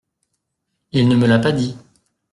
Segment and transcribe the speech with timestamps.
[0.93, 1.77] Il ne me l’a pas dit.